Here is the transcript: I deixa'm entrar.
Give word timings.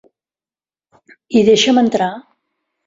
I 1.41 1.45
deixa'm 1.51 1.85
entrar. 1.85 2.13